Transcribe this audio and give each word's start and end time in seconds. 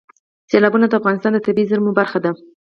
سیلابونه 0.51 0.85
د 0.87 0.93
افغانستان 1.01 1.31
د 1.33 1.39
طبیعي 1.45 1.69
زیرمو 1.69 1.91
برخه 1.99 2.19
ده. 2.25 2.31